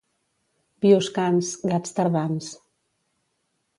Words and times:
Bioscans, 0.85 1.51
gats 1.73 1.93
tardans. 1.99 2.51